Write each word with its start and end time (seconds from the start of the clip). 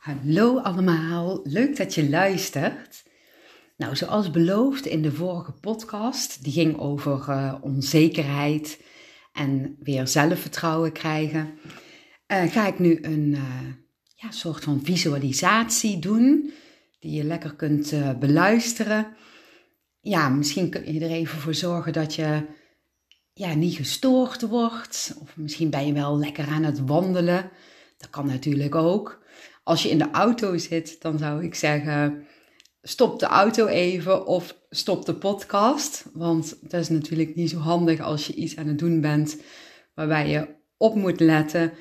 Hallo 0.00 0.58
allemaal, 0.58 1.40
leuk 1.44 1.76
dat 1.76 1.94
je 1.94 2.08
luistert. 2.08 3.02
Nou, 3.76 3.96
zoals 3.96 4.30
beloofd 4.30 4.86
in 4.86 5.02
de 5.02 5.12
vorige 5.12 5.52
podcast, 5.52 6.44
die 6.44 6.52
ging 6.52 6.78
over 6.78 7.28
uh, 7.28 7.54
onzekerheid 7.60 8.82
en 9.32 9.76
weer 9.80 10.08
zelfvertrouwen 10.08 10.92
krijgen, 10.92 11.58
uh, 12.32 12.42
ga 12.42 12.66
ik 12.66 12.78
nu 12.78 12.98
een 13.02 13.32
uh, 13.32 13.66
ja, 14.16 14.30
soort 14.30 14.64
van 14.64 14.80
visualisatie 14.84 15.98
doen, 15.98 16.52
die 16.98 17.12
je 17.12 17.24
lekker 17.24 17.54
kunt 17.54 17.94
beluisteren. 18.18 19.16
Ja, 20.00 20.28
misschien 20.28 20.70
kun 20.70 20.92
je 20.92 21.00
er 21.00 21.10
even 21.10 21.38
voor 21.38 21.54
zorgen 21.54 21.92
dat 21.92 22.14
je 22.14 22.46
ja, 23.32 23.54
niet 23.54 23.76
gestoord 23.76 24.40
wordt, 24.40 25.16
of 25.20 25.36
misschien 25.36 25.70
ben 25.70 25.86
je 25.86 25.92
wel 25.92 26.18
lekker 26.18 26.46
aan 26.46 26.64
het 26.64 26.84
wandelen. 26.84 27.50
Dat 27.98 28.10
kan 28.10 28.26
natuurlijk 28.26 28.74
ook. 28.74 29.20
Als 29.62 29.82
je 29.82 29.88
in 29.88 29.98
de 29.98 30.10
auto 30.10 30.58
zit, 30.58 31.02
dan 31.02 31.18
zou 31.18 31.44
ik 31.44 31.54
zeggen: 31.54 32.26
stop 32.82 33.18
de 33.18 33.26
auto 33.26 33.66
even 33.66 34.26
of 34.26 34.56
stop 34.70 35.06
de 35.06 35.14
podcast. 35.14 36.04
Want 36.12 36.70
dat 36.70 36.80
is 36.80 36.88
natuurlijk 36.88 37.34
niet 37.34 37.50
zo 37.50 37.58
handig 37.58 38.00
als 38.00 38.26
je 38.26 38.34
iets 38.34 38.56
aan 38.56 38.66
het 38.66 38.78
doen 38.78 39.00
bent 39.00 39.42
waarbij 39.94 40.28
je 40.28 40.48
op 40.76 40.94
moet 40.94 41.20
letten 41.20 41.72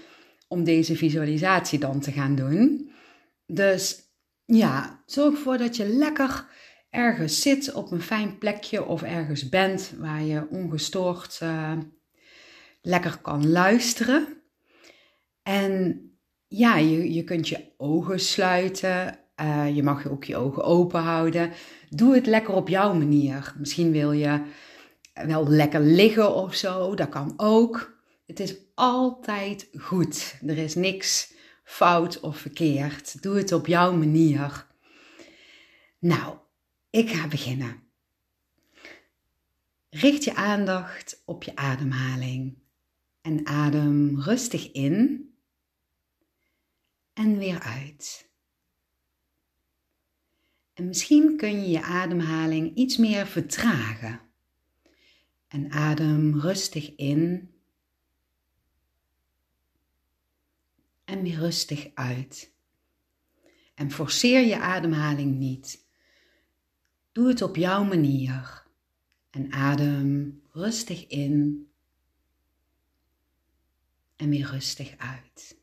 om 0.48 0.64
deze 0.64 0.96
visualisatie 0.96 1.80
dan 1.80 2.00
te 2.00 2.12
gaan 2.12 2.36
doen. 2.36 2.92
Dus 3.46 4.00
ja, 4.46 5.04
zorg 5.06 5.36
ervoor 5.36 5.58
dat 5.58 5.76
je 5.76 5.88
lekker 5.88 6.48
ergens 6.90 7.42
zit 7.42 7.74
op 7.74 7.92
een 7.92 8.02
fijn 8.02 8.38
plekje 8.38 8.86
of 8.86 9.02
ergens 9.02 9.50
bent 9.50 9.94
waar 9.98 10.24
je 10.24 10.48
ongestoord 10.50 11.40
uh, 11.44 11.78
lekker 12.82 13.18
kan 13.18 13.50
luisteren. 13.50 14.28
En 15.44 16.04
ja, 16.50 16.78
je, 16.78 17.14
je 17.14 17.24
kunt 17.24 17.48
je 17.48 17.66
ogen 17.78 18.20
sluiten. 18.20 19.20
Uh, 19.42 19.76
je 19.76 19.84
mag 19.84 20.10
ook 20.10 20.24
je 20.24 20.38
ogen 20.38 20.64
open 20.64 21.02
houden. 21.02 21.52
Doe 21.90 22.16
het 22.16 22.26
lekker 22.26 22.54
op 22.54 22.68
jouw 22.68 22.94
manier. 22.94 23.54
Misschien 23.58 23.92
wil 23.92 24.12
je 24.12 24.42
wel 25.14 25.48
lekker 25.48 25.80
liggen 25.80 26.36
of 26.36 26.56
zo. 26.56 26.96
Dat 26.96 27.10
kan 27.10 27.34
ook. 27.38 27.98
Het 28.26 28.40
is 28.40 28.56
altijd 28.76 29.70
goed. 29.78 30.36
Er 30.46 30.58
is 30.58 30.76
niks 30.76 31.34
fout 31.64 32.20
of 32.20 32.38
verkeerd. 32.38 33.22
Doe 33.22 33.38
het 33.38 33.52
op 33.52 33.68
jouw 33.68 33.94
manier. 33.94 34.68
Nou, 36.00 36.38
ik 36.90 37.10
ga 37.10 37.28
beginnen. 37.28 37.84
Richt 39.90 40.24
je 40.24 40.36
aandacht 40.36 41.22
op 41.26 41.44
je 41.44 41.56
ademhaling 41.56 42.58
en 43.22 43.46
adem 43.46 44.22
rustig 44.22 44.72
in 44.72 45.29
en 47.20 47.38
weer 47.38 47.60
uit. 47.60 48.30
En 50.74 50.88
misschien 50.88 51.38
kun 51.38 51.62
je 51.62 51.70
je 51.70 51.82
ademhaling 51.82 52.76
iets 52.76 52.98
meer 52.98 53.28
vertragen. 53.28 54.20
En 55.48 55.72
adem 55.72 56.40
rustig 56.40 56.96
in 56.96 57.54
en 61.04 61.22
weer 61.22 61.38
rustig 61.38 61.92
uit. 61.94 62.54
En 63.76 63.92
forceer 63.92 64.46
je 64.46 64.60
ademhaling 64.60 65.38
niet. 65.38 65.86
Doe 67.12 67.28
het 67.28 67.42
op 67.42 67.56
jouw 67.56 67.84
manier. 67.84 68.68
En 69.30 69.52
adem 69.52 70.42
rustig 70.52 71.08
in 71.08 71.70
en 74.16 74.30
weer 74.30 74.50
rustig 74.50 74.98
uit. 74.98 75.59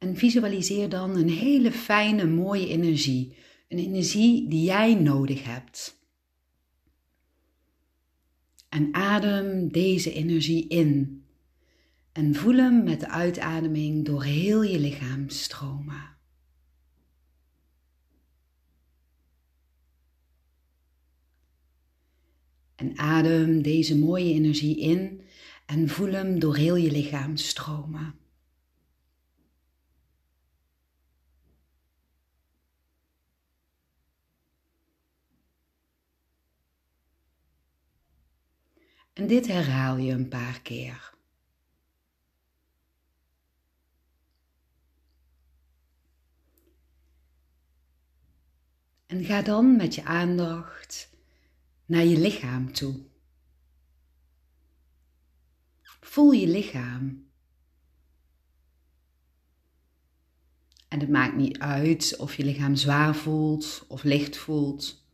En 0.00 0.16
visualiseer 0.16 0.88
dan 0.88 1.16
een 1.16 1.28
hele 1.28 1.72
fijne, 1.72 2.26
mooie 2.26 2.68
energie. 2.68 3.36
Een 3.68 3.78
energie 3.78 4.48
die 4.48 4.64
jij 4.64 4.94
nodig 4.94 5.44
hebt. 5.44 5.98
En 8.68 8.94
adem 8.94 9.72
deze 9.72 10.12
energie 10.12 10.68
in. 10.68 11.24
En 12.12 12.34
voel 12.34 12.56
hem 12.56 12.84
met 12.84 13.00
de 13.00 13.08
uitademing 13.08 14.04
door 14.04 14.24
heel 14.24 14.62
je 14.62 14.78
lichaam 14.78 15.28
stromen. 15.28 16.16
En 22.74 22.98
adem 22.98 23.62
deze 23.62 23.98
mooie 23.98 24.32
energie 24.32 24.78
in 24.78 25.22
en 25.66 25.88
voel 25.88 26.12
hem 26.12 26.38
door 26.38 26.56
heel 26.56 26.76
je 26.76 26.90
lichaam 26.90 27.36
stromen. 27.36 28.19
En 39.12 39.26
dit 39.26 39.46
herhaal 39.46 39.96
je 39.96 40.12
een 40.12 40.28
paar 40.28 40.60
keer. 40.60 41.14
En 49.06 49.24
ga 49.24 49.42
dan 49.42 49.76
met 49.76 49.94
je 49.94 50.04
aandacht 50.04 51.10
naar 51.86 52.04
je 52.04 52.18
lichaam 52.18 52.72
toe. 52.72 53.08
Voel 56.00 56.30
je 56.30 56.46
lichaam. 56.46 57.28
En 60.88 61.00
het 61.00 61.08
maakt 61.08 61.36
niet 61.36 61.58
uit 61.58 62.16
of 62.18 62.34
je 62.34 62.44
lichaam 62.44 62.76
zwaar 62.76 63.14
voelt 63.14 63.84
of 63.88 64.02
licht 64.02 64.36
voelt, 64.36 65.04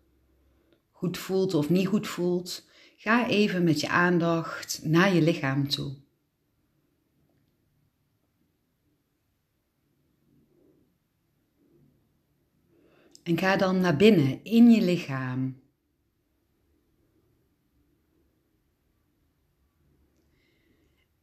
goed 0.91 1.19
voelt 1.19 1.55
of 1.55 1.71
niet 1.71 1.87
goed 1.87 2.07
voelt. 2.07 2.69
Ga 2.99 3.29
even 3.29 3.65
met 3.65 3.81
je 3.81 3.89
aandacht 3.89 4.81
naar 4.85 5.15
je 5.15 5.23
lichaam 5.23 5.69
toe. 5.69 5.97
En 13.23 13.39
ga 13.39 13.57
dan 13.57 13.81
naar 13.81 13.97
binnen 13.97 14.45
in 14.45 14.71
je 14.71 14.83
lichaam. 14.83 15.61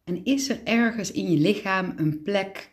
En 0.04 0.26
is 0.26 0.50
er 0.50 0.64
ergens 0.64 1.12
in 1.12 1.32
je 1.32 1.38
lichaam 1.38 1.94
een 1.98 2.22
plek 2.22 2.72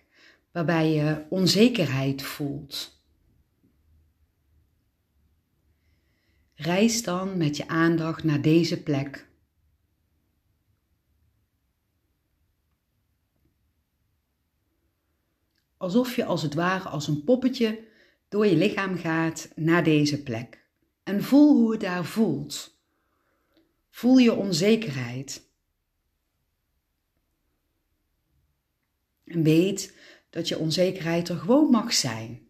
waarbij 0.53 0.93
je 0.93 1.27
onzekerheid 1.29 2.23
voelt? 2.23 3.00
Reis 6.61 7.03
dan 7.03 7.37
met 7.37 7.57
je 7.57 7.69
aandacht 7.69 8.25
naar 8.25 8.43
deze 8.43 8.83
plek. 8.83 9.29
Alsof 15.77 16.17
je 16.17 16.25
als 16.25 16.43
het 16.43 16.55
ware 16.55 16.89
als 16.89 17.09
een 17.09 17.25
poppetje 17.25 17.85
door 18.29 18.47
je 18.47 18.57
lichaam 18.57 18.97
gaat 18.97 19.53
naar 19.55 19.85
deze 19.85 20.23
plek. 20.23 20.67
En 21.03 21.23
voel 21.23 21.57
hoe 21.57 21.71
het 21.71 21.81
daar 21.81 22.05
voelt. 22.05 22.79
Voel 23.91 24.19
je 24.19 24.35
onzekerheid. 24.35 25.51
En 29.25 29.43
weet 29.43 29.97
dat 30.31 30.49
je 30.49 30.59
onzekerheid 30.59 31.29
er 31.29 31.37
gewoon 31.37 31.71
mag 31.71 31.93
zijn. 31.93 32.50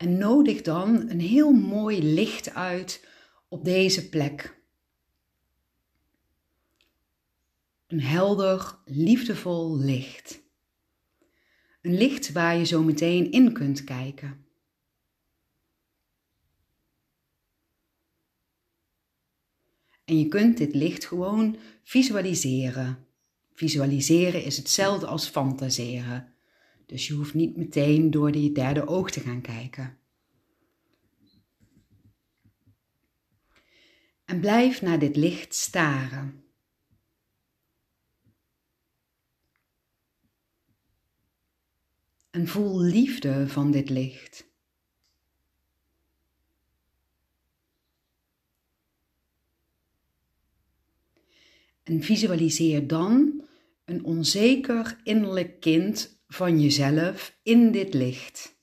En 0.00 0.18
nodig 0.18 0.62
dan 0.62 1.10
een 1.10 1.20
heel 1.20 1.52
mooi 1.52 2.02
licht 2.02 2.54
uit 2.54 3.06
op 3.48 3.64
deze 3.64 4.08
plek. 4.08 4.62
Een 7.86 8.00
helder, 8.00 8.78
liefdevol 8.84 9.78
licht. 9.78 10.40
Een 11.82 11.96
licht 11.96 12.32
waar 12.32 12.56
je 12.56 12.64
zo 12.64 12.82
meteen 12.82 13.32
in 13.32 13.52
kunt 13.52 13.84
kijken. 13.84 14.44
En 20.04 20.18
je 20.18 20.28
kunt 20.28 20.56
dit 20.58 20.74
licht 20.74 21.06
gewoon 21.06 21.56
visualiseren. 21.82 23.06
Visualiseren 23.54 24.44
is 24.44 24.56
hetzelfde 24.56 25.06
als 25.06 25.28
fantaseren. 25.28 26.34
Dus 26.90 27.06
je 27.06 27.14
hoeft 27.14 27.34
niet 27.34 27.56
meteen 27.56 28.10
door 28.10 28.36
je 28.36 28.52
derde 28.52 28.86
oog 28.86 29.10
te 29.10 29.20
gaan 29.20 29.40
kijken. 29.40 29.98
En 34.24 34.40
blijf 34.40 34.82
naar 34.82 34.98
dit 34.98 35.16
licht 35.16 35.54
staren. 35.54 36.44
En 42.30 42.48
voel 42.48 42.80
liefde 42.80 43.48
van 43.48 43.70
dit 43.70 43.90
licht. 43.90 44.48
En 51.82 52.02
visualiseer 52.02 52.86
dan 52.86 53.44
een 53.84 54.04
onzeker 54.04 55.00
innerlijk 55.02 55.60
kind 55.60 56.19
van 56.30 56.60
jezelf 56.60 57.38
in 57.42 57.72
dit 57.72 57.94
licht. 57.94 58.58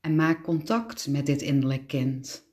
En 0.00 0.14
maak 0.14 0.42
contact 0.42 1.06
met 1.06 1.26
dit 1.26 1.42
innerlijk 1.42 1.86
kind. 1.86 2.48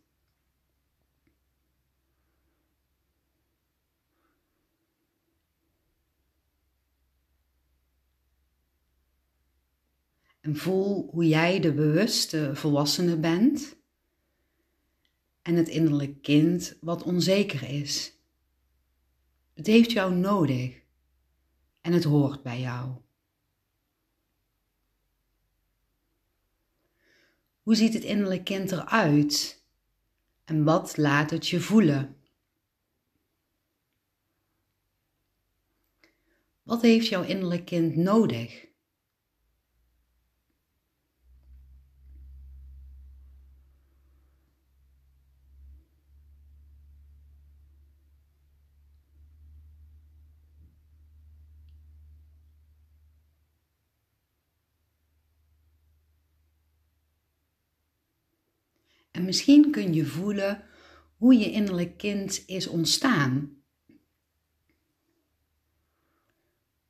En 10.40 10.56
voel 10.56 11.10
hoe 11.12 11.28
jij 11.28 11.60
de 11.60 11.74
bewuste 11.74 12.56
volwassene 12.56 13.18
bent 13.18 13.77
en 15.48 15.56
het 15.56 15.68
innerlijk 15.68 16.22
kind 16.22 16.78
wat 16.82 17.04
onzeker 17.04 17.70
is. 17.70 18.18
Het 19.54 19.68
heeft 19.68 19.92
jou 19.92 20.14
nodig 20.16 20.82
en 21.82 21.94
het 21.94 22.04
hoort 22.04 22.44
bij 22.44 22.60
jou. 22.60 22.96
Hoe 27.62 27.76
ziet 27.76 27.94
het 27.94 28.04
innerlijk 28.04 28.44
kind 28.44 28.72
eruit 28.72 29.64
en 30.46 30.64
wat 30.64 30.98
laat 30.98 31.30
het 31.30 31.48
je 31.48 31.60
voelen? 31.60 32.16
Wat 36.64 36.82
heeft 36.82 37.08
jouw 37.08 37.24
innerlijk 37.24 37.66
kind 37.66 37.96
nodig? 37.96 38.67
En 59.18 59.26
misschien 59.26 59.72
kun 59.72 59.94
je 59.94 60.06
voelen 60.06 60.64
hoe 61.16 61.38
je 61.38 61.52
innerlijk 61.52 61.98
kind 61.98 62.44
is 62.48 62.68
ontstaan. 62.68 63.62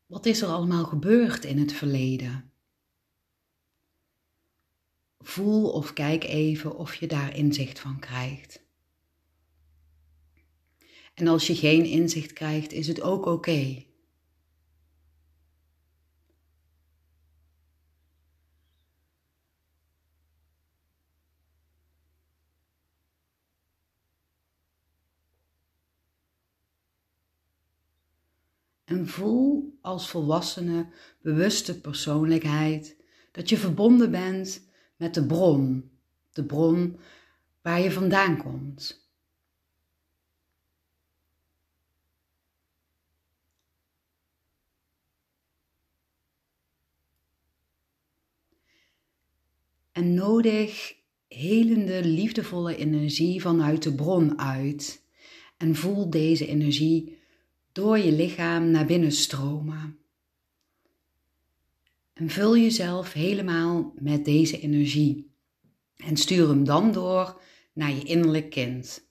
Wat 0.05 0.25
is 0.25 0.41
er 0.41 0.47
allemaal 0.47 0.85
gebeurd 0.85 1.45
in 1.45 1.57
het 1.57 1.73
verleden? 1.73 2.51
Voel 5.19 5.71
of 5.71 5.93
kijk 5.93 6.23
even 6.23 6.77
of 6.77 6.95
je 6.95 7.07
daar 7.07 7.35
inzicht 7.35 7.79
van 7.79 7.99
krijgt. 7.99 8.65
En 11.13 11.27
als 11.27 11.47
je 11.47 11.55
geen 11.55 11.85
inzicht 11.85 12.33
krijgt, 12.33 12.71
is 12.71 12.87
het 12.87 13.01
ook 13.01 13.25
oké. 13.25 13.85
En 28.97 29.07
voel 29.07 29.77
als 29.81 30.09
volwassene, 30.09 30.87
bewuste 31.21 31.81
persoonlijkheid 31.81 32.97
dat 33.31 33.49
je 33.49 33.57
verbonden 33.57 34.11
bent 34.11 34.69
met 34.95 35.13
de 35.13 35.25
bron, 35.25 35.91
de 36.31 36.45
bron 36.45 36.99
waar 37.61 37.81
je 37.81 37.91
vandaan 37.91 38.37
komt. 38.37 39.09
En 49.91 50.13
nodig 50.13 50.95
helende, 51.27 52.05
liefdevolle 52.05 52.75
energie 52.75 53.41
vanuit 53.41 53.83
de 53.83 53.95
bron 53.95 54.39
uit. 54.39 55.05
En 55.57 55.75
voel 55.75 56.09
deze 56.09 56.47
energie 56.47 57.16
door 57.77 57.97
je 57.97 58.11
lichaam 58.11 58.71
naar 58.71 58.85
binnen 58.85 59.11
stromen. 59.11 59.99
En 62.13 62.29
vul 62.29 62.57
jezelf 62.57 63.13
helemaal 63.13 63.93
met 63.99 64.25
deze 64.25 64.59
energie. 64.59 65.31
En 65.95 66.17
stuur 66.17 66.47
hem 66.47 66.63
dan 66.63 66.91
door 66.91 67.41
naar 67.73 67.91
je 67.91 68.03
innerlijk 68.03 68.49
kind. 68.49 69.05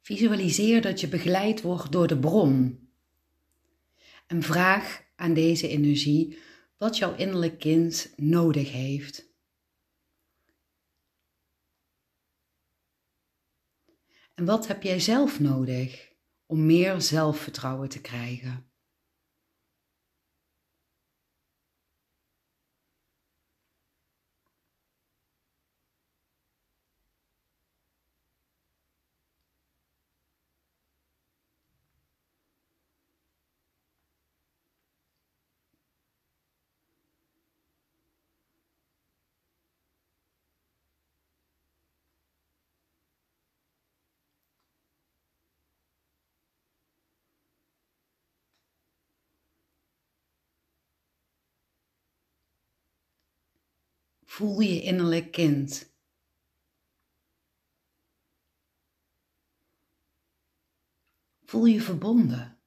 Visualiseer 0.00 0.82
dat 0.82 1.00
je 1.00 1.08
begeleid 1.08 1.62
wordt 1.62 1.92
door 1.92 2.06
de 2.06 2.18
bron. 2.18 2.88
En 4.30 4.42
vraag 4.42 5.02
aan 5.16 5.34
deze 5.34 5.68
energie 5.68 6.38
wat 6.76 6.98
jouw 6.98 7.16
innerlijk 7.16 7.58
kind 7.58 8.12
nodig 8.16 8.72
heeft. 8.72 9.34
En 14.34 14.44
wat 14.44 14.66
heb 14.66 14.82
jij 14.82 15.00
zelf 15.00 15.40
nodig 15.40 16.12
om 16.46 16.66
meer 16.66 17.00
zelfvertrouwen 17.00 17.88
te 17.88 18.00
krijgen? 18.00 18.69
Voel 54.30 54.60
je 54.60 54.82
innerlijk 54.82 55.32
kind. 55.32 55.94
Voel 61.44 61.64
je 61.64 61.80
verbonden. 61.80 62.58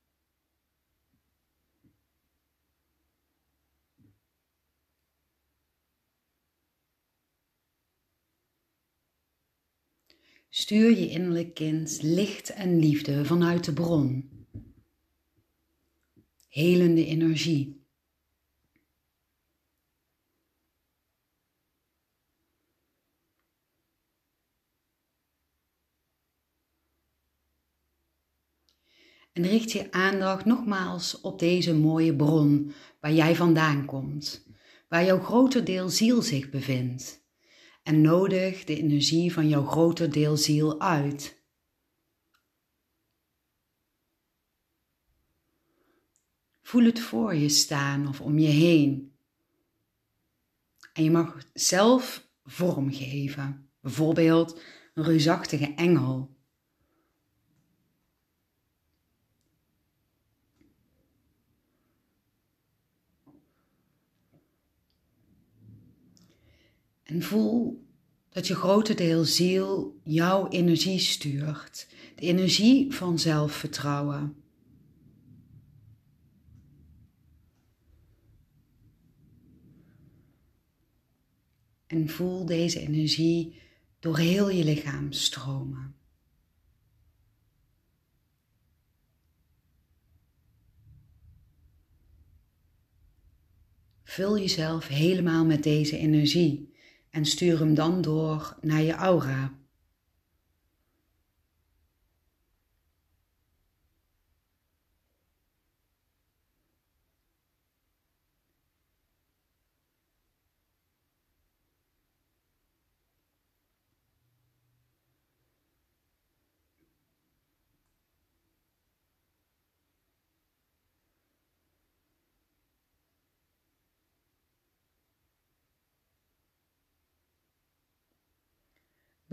Stuur 10.49 10.89
je 10.89 11.09
innerlijk 11.09 11.53
kind 11.53 12.01
licht 12.01 12.49
en 12.49 12.79
liefde 12.79 13.25
vanuit 13.25 13.63
de 13.65 13.73
bron. 13.73 14.29
Helende 16.47 17.05
energie. 17.05 17.82
En 29.33 29.43
richt 29.43 29.71
je 29.71 29.91
aandacht 29.91 30.45
nogmaals 30.45 31.21
op 31.21 31.39
deze 31.39 31.75
mooie 31.75 32.15
bron 32.15 32.73
waar 32.99 33.13
jij 33.13 33.35
vandaan 33.35 33.85
komt, 33.85 34.47
waar 34.87 35.05
jouw 35.05 35.19
groter 35.19 35.65
deel 35.65 35.89
ziel 35.89 36.21
zich 36.21 36.49
bevindt. 36.49 37.21
En 37.83 38.01
nodig 38.01 38.63
de 38.63 38.77
energie 38.77 39.33
van 39.33 39.47
jouw 39.47 39.65
groter 39.65 40.11
deel 40.11 40.37
ziel 40.37 40.81
uit. 40.81 41.41
Voel 46.61 46.83
het 46.85 46.99
voor 46.99 47.35
je 47.35 47.49
staan 47.49 48.07
of 48.07 48.21
om 48.21 48.39
je 48.39 48.47
heen. 48.47 49.15
En 50.93 51.03
je 51.03 51.11
mag 51.11 51.37
zelf 51.53 52.27
vorm 52.43 52.93
geven. 52.93 53.69
Bijvoorbeeld 53.81 54.61
een 54.93 55.03
reusachtige 55.03 55.73
engel 55.75 56.32
En 67.13 67.21
voel 67.21 67.87
dat 68.29 68.47
je 68.47 68.55
grotendeel 68.55 69.23
ziel 69.23 69.99
jouw 70.03 70.47
energie 70.47 70.99
stuurt. 70.99 71.87
De 72.15 72.21
energie 72.21 72.93
van 72.93 73.19
zelfvertrouwen. 73.19 74.35
En 81.87 82.09
voel 82.09 82.45
deze 82.45 82.79
energie 82.79 83.61
door 83.99 84.17
heel 84.17 84.49
je 84.49 84.63
lichaam 84.63 85.11
stromen. 85.11 85.95
Vul 94.03 94.37
jezelf 94.37 94.87
helemaal 94.87 95.45
met 95.45 95.63
deze 95.63 95.97
energie 95.97 96.72
en 97.13 97.25
stuur 97.25 97.59
hem 97.59 97.73
dan 97.73 98.01
door 98.01 98.55
naar 98.61 98.81
je 98.81 98.93
aura. 98.93 99.51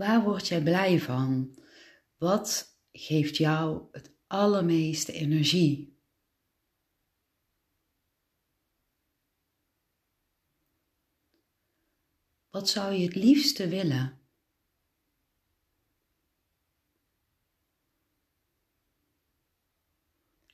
Waar 0.01 0.23
word 0.23 0.47
jij 0.47 0.63
blij 0.63 0.99
van? 0.99 1.55
Wat 2.17 2.77
geeft 2.91 3.37
jou 3.37 3.87
het 3.91 4.11
allermeeste 4.27 5.13
energie? 5.13 5.99
Wat 12.49 12.69
zou 12.69 12.93
je 12.93 13.05
het 13.05 13.15
liefste 13.15 13.67
willen? 13.67 14.21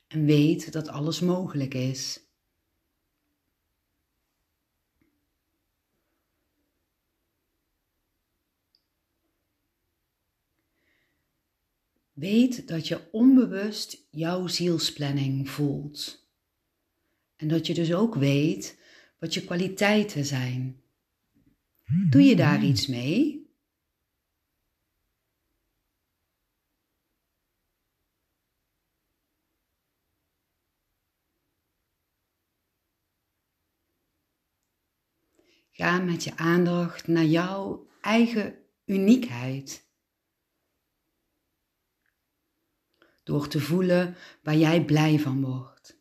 En 0.06 0.24
weet 0.24 0.72
dat 0.72 0.88
alles 0.88 1.20
mogelijk 1.20 1.74
is. 1.74 2.27
Weet 12.18 12.68
dat 12.68 12.88
je 12.88 13.10
onbewust 13.12 14.06
jouw 14.10 14.46
zielsplanning 14.46 15.50
voelt. 15.50 16.28
En 17.36 17.48
dat 17.48 17.66
je 17.66 17.74
dus 17.74 17.94
ook 17.94 18.14
weet 18.14 18.78
wat 19.18 19.34
je 19.34 19.44
kwaliteiten 19.44 20.24
zijn. 20.24 20.82
Doe 22.10 22.22
je 22.22 22.36
daar 22.36 22.64
iets 22.64 22.86
mee? 22.86 23.46
Ga 35.70 36.00
met 36.00 36.24
je 36.24 36.36
aandacht 36.36 37.06
naar 37.06 37.24
jouw 37.24 37.88
eigen 38.00 38.58
uniekheid. 38.84 39.87
Door 43.28 43.48
te 43.48 43.60
voelen 43.60 44.16
waar 44.42 44.56
jij 44.56 44.84
blij 44.84 45.18
van 45.18 45.40
wordt. 45.42 45.98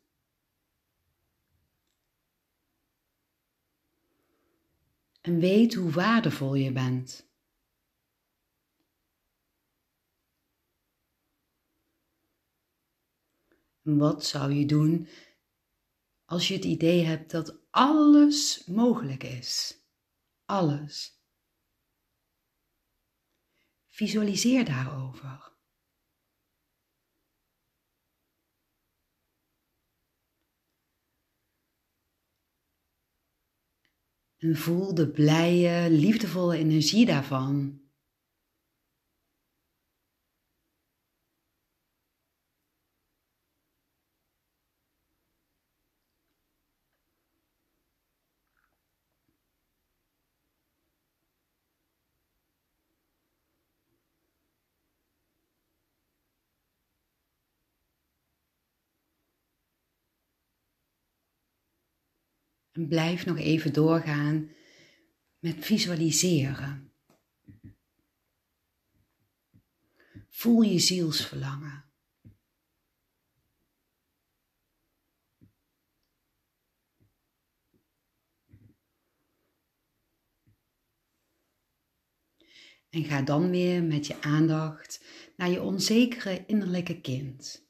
En 5.22 5.40
weet 5.40 5.74
hoe 5.74 5.92
waardevol 5.92 6.56
je 6.56 6.72
bent. 6.72 7.30
En 13.84 13.98
wat 13.98 14.26
zou 14.26 14.54
je 14.54 14.66
doen 14.66 15.08
als 16.26 16.48
je 16.48 16.54
het 16.54 16.66
idee 16.66 17.04
hebt 17.04 17.32
dat 17.32 17.60
alles 17.70 18.66
mogelijk 18.66 19.24
is? 19.24 19.82
Alles. 20.46 21.22
Visualiseer 23.86 24.66
daarover. 24.66 25.57
En 34.38 34.56
voel 34.56 34.94
de 34.94 35.10
blije, 35.10 35.90
liefdevolle 35.90 36.58
energie 36.58 37.06
daarvan. 37.06 37.82
En 62.78 62.88
blijf 62.88 63.26
nog 63.26 63.38
even 63.38 63.74
doorgaan 63.74 64.52
met 65.40 65.66
visualiseren. 65.66 66.94
Voel 70.30 70.62
je 70.62 70.80
zielsverlangen. 70.80 71.86
En 82.90 83.04
ga 83.04 83.22
dan 83.22 83.50
weer 83.50 83.84
met 83.84 84.08
je 84.08 84.22
aandacht 84.22 85.04
naar 85.38 85.50
je 85.50 85.62
onzekere 85.62 86.46
innerlijke 86.46 87.02
kind. 87.02 87.68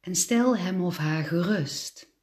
En 0.00 0.14
stel 0.14 0.56
hem 0.56 0.84
of 0.84 0.96
haar 0.96 1.24
gerust. 1.24 2.17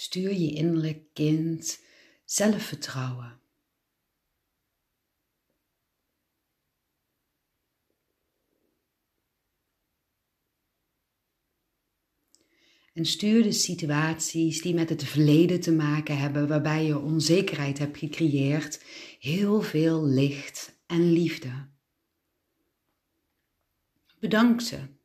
Stuur 0.00 0.32
je 0.32 0.52
innerlijk 0.52 1.02
kind 1.12 1.80
zelfvertrouwen. 2.24 3.40
En 12.92 13.04
stuur 13.04 13.42
de 13.42 13.52
situaties 13.52 14.62
die 14.62 14.74
met 14.74 14.88
het 14.88 15.04
verleden 15.04 15.60
te 15.60 15.72
maken 15.72 16.18
hebben, 16.18 16.48
waarbij 16.48 16.84
je 16.84 16.98
onzekerheid 16.98 17.78
hebt 17.78 17.98
gecreëerd, 17.98 18.84
heel 19.20 19.62
veel 19.62 20.06
licht 20.06 20.78
en 20.86 21.12
liefde. 21.12 21.68
Bedank 24.18 24.60
ze. 24.60 24.97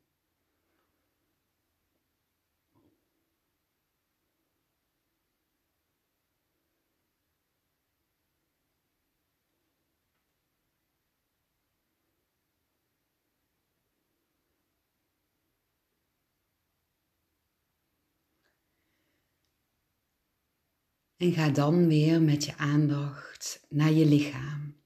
En 21.16 21.32
ga 21.32 21.50
dan 21.50 21.86
weer 21.86 22.22
met 22.22 22.44
je 22.44 22.56
aandacht 22.56 23.66
naar 23.68 23.92
je 23.92 24.06
lichaam. 24.06 24.76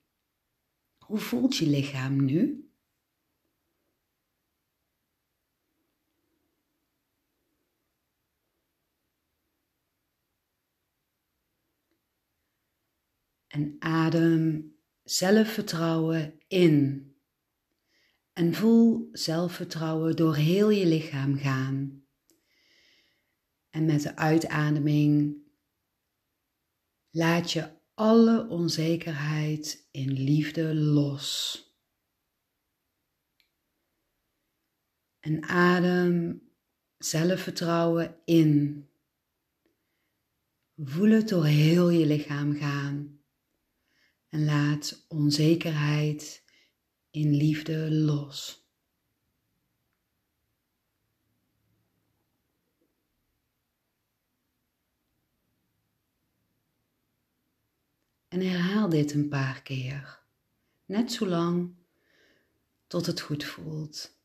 Hoe 0.99 1.19
voelt 1.19 1.57
je 1.57 1.67
lichaam 1.67 2.25
nu? 2.25 2.71
En 13.47 13.77
adem 13.79 14.73
zelfvertrouwen 15.03 16.41
in. 16.49 17.07
En 18.33 18.55
voel 18.55 19.09
zelfvertrouwen 19.13 20.17
door 20.17 20.37
heel 20.37 20.71
je 20.71 20.87
lichaam 20.87 21.37
gaan. 21.37 22.03
En 23.71 23.85
met 23.85 24.03
de 24.03 24.17
uitademing 24.17 25.47
laat 27.19 27.53
je 27.53 27.71
alle 27.95 28.49
onzekerheid 28.49 29.89
in 29.91 30.13
liefde 30.13 30.75
los. 30.75 31.63
En 35.21 35.43
adem 35.43 36.43
zelfvertrouwen 36.99 38.21
in. 38.25 38.87
Voel 40.77 41.11
het 41.11 41.29
door 41.29 41.45
heel 41.47 41.89
je 41.89 42.07
lichaam 42.07 42.55
gaan. 42.55 43.21
En 44.29 44.45
laat 44.45 45.05
onzekerheid 45.09 46.45
in 47.11 47.35
liefde 47.35 47.91
los. 47.91 48.68
En 58.29 58.41
herhaal 58.41 58.89
dit 58.89 59.13
een 59.13 59.29
paar 59.29 59.63
keer, 59.63 60.23
net 60.85 61.13
zo 61.13 61.27
lang 61.27 61.75
tot 62.87 63.07
het 63.07 63.21
goed 63.21 63.45
voelt. 63.45 64.17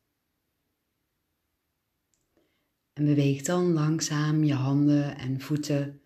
En 2.93 3.05
beweeg 3.05 3.41
dan 3.41 3.73
langzaam 3.73 4.43
je 4.43 4.53
handen 4.53 5.17
en 5.17 5.41
voeten 5.41 6.01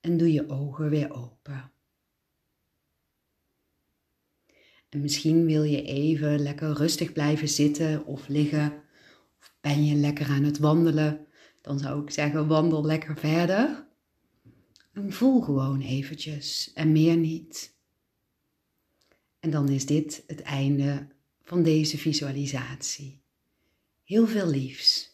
en 0.00 0.16
doe 0.16 0.32
je 0.32 0.48
ogen 0.48 0.90
weer 0.90 1.12
open. 1.12 1.72
En 4.88 5.00
misschien 5.00 5.46
wil 5.46 5.62
je 5.62 5.82
even 5.82 6.40
lekker 6.40 6.72
rustig 6.72 7.12
blijven 7.12 7.48
zitten 7.48 8.04
of 8.04 8.28
liggen. 8.28 8.82
Of 9.38 9.56
ben 9.60 9.84
je 9.84 9.94
lekker 9.94 10.26
aan 10.26 10.44
het 10.44 10.58
wandelen, 10.58 11.26
dan 11.60 11.78
zou 11.78 12.02
ik 12.02 12.10
zeggen 12.10 12.46
wandel 12.46 12.84
lekker 12.84 13.16
verder. 13.16 13.90
En 14.92 15.12
voel 15.12 15.40
gewoon 15.40 15.80
eventjes 15.80 16.72
en 16.74 16.92
meer 16.92 17.16
niet. 17.16 17.74
En 19.38 19.50
dan 19.50 19.68
is 19.68 19.86
dit 19.86 20.24
het 20.26 20.42
einde 20.42 21.08
van 21.42 21.62
deze 21.62 21.98
visualisatie. 21.98 23.22
Heel 24.04 24.26
veel 24.26 24.48
liefs. 24.48 25.11